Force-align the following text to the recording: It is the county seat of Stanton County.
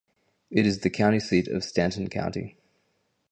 It 0.49 0.65
is 0.65 0.79
the 0.79 0.89
county 0.89 1.19
seat 1.19 1.47
of 1.47 1.63
Stanton 1.63 2.09
County. 2.09 2.57